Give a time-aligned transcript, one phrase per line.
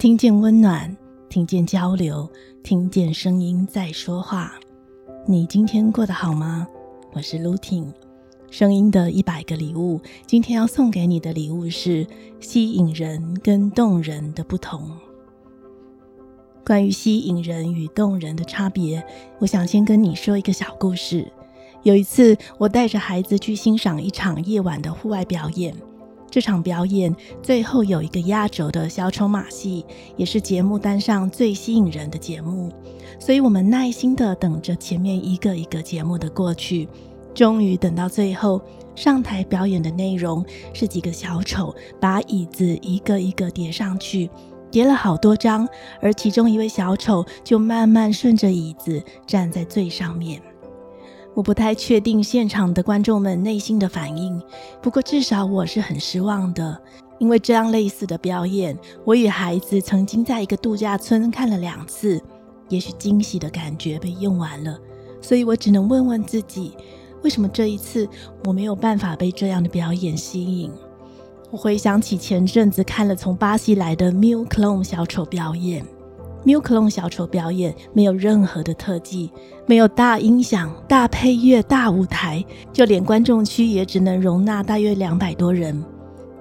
[0.00, 0.96] 听见温暖，
[1.28, 2.26] 听见交流，
[2.62, 4.54] 听见声音在说话。
[5.26, 6.66] 你今天过得好吗？
[7.12, 7.92] 我是卢婷，
[8.50, 10.00] 声音的一百个礼物。
[10.26, 12.06] 今天要送给你的礼物是
[12.40, 14.90] 吸引人跟动人的不同。
[16.64, 19.04] 关于吸引人与动人的差别，
[19.38, 21.30] 我想先跟你说一个小故事。
[21.82, 25.76] 有一次，我带着孩子去欣赏一场夜晚的户外表演。
[26.30, 29.84] 这场表演最后有一个压轴的小丑马戏，
[30.16, 32.72] 也是节目单上最吸引人的节目。
[33.18, 36.88] 所以我们耐心地等着前面一个一个节目的过去。
[37.34, 38.60] 终于等到最后，
[38.94, 44.28] 上台表演的内容是几个小丑把椅子一个一个叠上去，
[44.70, 45.68] 叠了好多张，
[46.00, 50.40] 而其中一位小丑就慢慢顺着椅子站在最上面。
[51.34, 54.40] 我不太确定现场的观众们内心的反应，
[54.82, 56.78] 不过至少我是很失望的，
[57.18, 62.20] 因为这样类似的表演，我与孩子曾经在一个度假村看了两次，
[62.68, 64.78] 也许惊喜的感觉被用完了，
[65.20, 66.72] 所以我只能问问自己，
[67.22, 68.08] 为什么这一次
[68.44, 70.70] 我没有办法被这样的表演吸引？
[71.50, 75.84] 我回想起前阵子看了从巴西来的 Miu Clone 小丑表演。
[76.44, 79.30] Miu Clone 小丑表演没有任何的特技，
[79.66, 85.84] 没有大音响、大配乐、大舞台，就连观众区也只能容纳大约两百多人。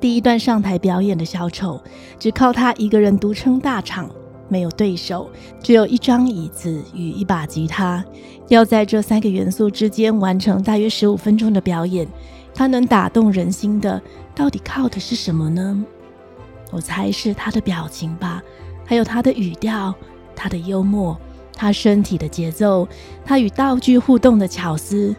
[0.00, 1.78] 第一段上台表演的小丑，
[2.18, 4.10] 只靠他一个人独撑大场，
[4.48, 5.30] 没有对手，
[5.62, 8.02] 只有一张椅子与一把吉他，
[8.48, 12.08] 要在这三个元素之间完成大约十五分钟的表演，
[12.54, 14.00] 他能打动人心的，
[14.34, 15.84] 到底靠的是什么呢？
[16.70, 18.42] 我猜是他的表情吧。
[18.84, 19.94] 还有他的语调，
[20.34, 21.18] 他的幽默，
[21.54, 22.86] 他身体的节奏，
[23.24, 25.14] 他与道具互动的巧思，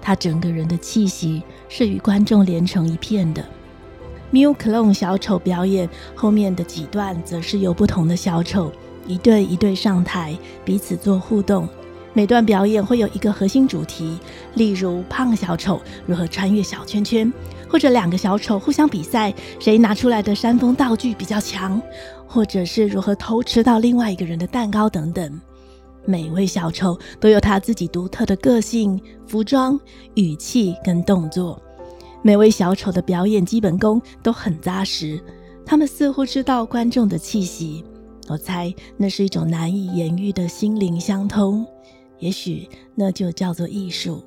[0.00, 3.44] 他整个人的气息是与观众连成一片的。
[4.32, 8.72] Miu Clone 小丑表演后面的几段，则是由不同的小丑
[9.06, 11.68] 一对一对上台，彼此做互动。
[12.14, 14.18] 每段表演会有一个核心主题，
[14.54, 17.32] 例如胖小丑如何穿越小圈圈，
[17.72, 21.80] 或者两个小丑互相比赛，谁拿出来的山峰道具比较强。
[22.26, 25.38] 或者是如何偷吃到另外一个人的蛋糕等等，
[26.06, 29.78] 每位小丑都有他自己独特的个性、服装、
[30.14, 31.60] 语气跟动作。
[32.22, 35.20] 每位小丑的表演基本功都很扎实，
[35.66, 37.84] 他们似乎知道观众的气息。
[38.28, 41.66] 我猜那是一种难以言喻的心灵相通，
[42.18, 44.22] 也许那就叫做艺术。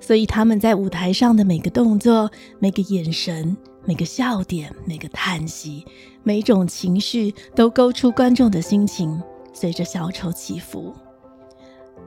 [0.00, 3.56] 所以他们在舞台上的每个动作、每个眼神。
[3.86, 5.86] 每个笑点，每个叹息，
[6.22, 9.20] 每种情绪，都勾出观众的心情，
[9.54, 10.92] 随着小丑起伏。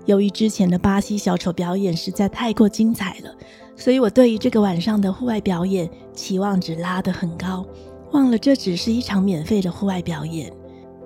[0.05, 3.35] 由于之前的巴西小丑表演实在太过精彩了，
[3.75, 7.65] 所以我对于这个晚上的户外表演期望值拉得很高，
[8.11, 10.53] 忘了这只是一场免费的户外表演。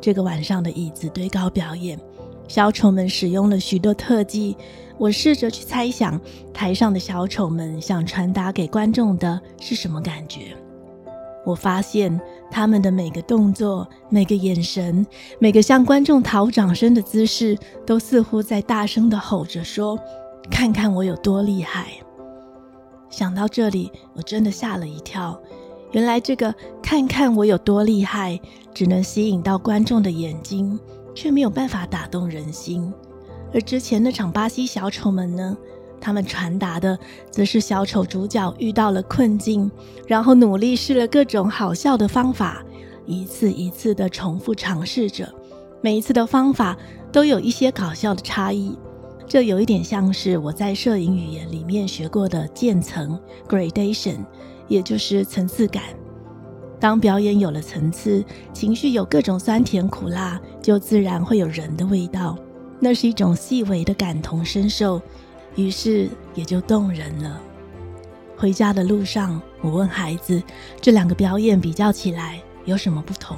[0.01, 1.97] 这个晚上的椅子堆高表演，
[2.47, 4.55] 小丑们使用了许多特技。
[4.97, 6.19] 我试着去猜想，
[6.53, 10.57] 台上的小丑们想传达给观众的是什么感觉。
[11.45, 12.19] 我发现
[12.49, 15.05] 他们的每个动作、每个眼神、
[15.39, 19.97] 每个向观众讨掌声的姿势，都似乎在大声地吼着说
[20.49, 21.87] ：“看看我有多厉害！”
[23.09, 25.39] 想到这里，我真的吓了一跳。
[25.91, 26.53] 原来这个
[26.83, 28.37] “看看我有多厉害”
[28.73, 30.77] 只能吸引到观众的眼睛，
[31.17, 32.93] 却没有办法打动人心。
[33.51, 35.57] 而之前那场巴西小丑们呢？
[35.99, 36.97] 他们传达的
[37.31, 39.69] 则是小丑主角遇到了困境，
[40.05, 42.63] 然后努力试了各种好笑的方法，
[43.07, 45.27] 一次一次的重复尝试着。
[45.81, 46.77] 每一次的方法
[47.11, 48.77] 都有一些搞笑的差异，
[49.25, 54.19] 这有一点像是我在摄影语言里面学过的渐层 （gradation），
[54.67, 55.81] 也就是层次感。
[56.79, 58.23] 当表演有了层次，
[58.53, 62.37] 情绪有各种酸甜苦辣，就自然会有人的味道。
[62.79, 65.01] 那是一种细微的感同身受，
[65.55, 67.41] 于是也就动人了。
[68.37, 70.39] 回家的路上，我问孩子
[70.79, 73.35] ：“这两个表演比较起来有什么不同？”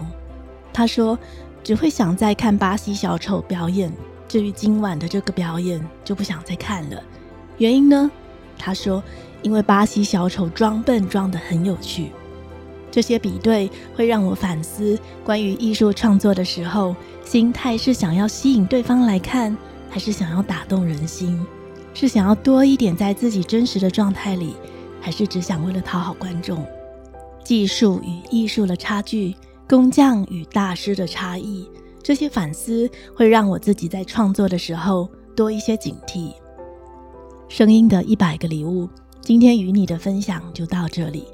[0.73, 1.17] 他说
[1.63, 3.89] ：“只会想再看巴西小丑表演，
[4.27, 7.01] 至于今晚的这个表演就不想再看了。
[7.57, 8.11] 原因呢？”
[8.59, 9.01] 他说
[9.41, 12.11] ：“因为巴西小丑装笨装得很有趣。”
[12.91, 19.55] 这些比对会让我反思，关于艺术创作的时候，心态是想要吸引对方来看，
[19.89, 21.39] 还是想要打动人心？
[21.93, 24.55] 是想要多一点在自己真实的状态里，
[25.01, 26.65] 还是只想为了讨好观众？
[27.43, 29.35] 技术与艺术的差距，
[29.67, 31.67] 工匠与大师的差异，
[32.03, 36.31] 这些反思会让我自己在创作的时候多一些警惕。
[37.47, 38.87] 声音的一百个礼物，
[39.21, 41.25] 今天与你的分享就到这里。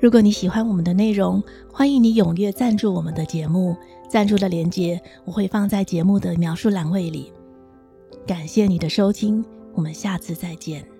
[0.00, 3.76] 如果你喜欢我们的内容，欢迎你踊跃赞助我们的节目，
[4.08, 7.30] 赞助的链接我会放在节目的描述栏位里。
[8.26, 9.44] 感谢你的收听，
[9.74, 10.99] 我们下次再见。